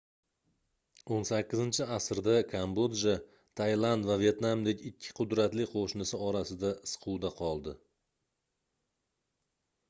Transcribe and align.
18-asrda 1.15 2.33
kambodja 2.53 3.13
tailand 3.61 4.09
va 4.13 4.15
vetnamdek 4.23 4.81
ikki 4.91 5.13
qudratli 5.21 5.69
qoʻshnisi 5.75 6.21
orasida 6.31 6.73
siquvda 6.95 7.33
qoldi 7.43 7.77